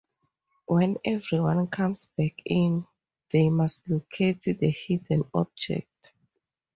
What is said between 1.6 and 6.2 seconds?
comes back in, they must locate the hidden object.